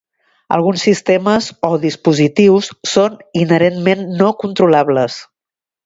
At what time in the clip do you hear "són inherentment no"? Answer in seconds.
2.95-4.35